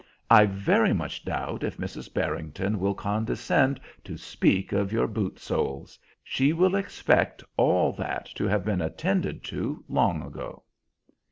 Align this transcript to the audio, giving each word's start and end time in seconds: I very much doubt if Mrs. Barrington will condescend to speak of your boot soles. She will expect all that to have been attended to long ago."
I 0.31 0.47
very 0.47 0.93
much 0.93 1.23
doubt 1.23 1.63
if 1.63 1.77
Mrs. 1.77 2.11
Barrington 2.11 2.79
will 2.79 2.95
condescend 2.95 3.79
to 4.03 4.17
speak 4.17 4.71
of 4.71 4.91
your 4.91 5.05
boot 5.05 5.37
soles. 5.37 5.99
She 6.23 6.53
will 6.53 6.75
expect 6.75 7.43
all 7.55 7.91
that 7.91 8.25
to 8.33 8.45
have 8.47 8.65
been 8.65 8.81
attended 8.81 9.43
to 9.43 9.85
long 9.87 10.23
ago." 10.23 10.63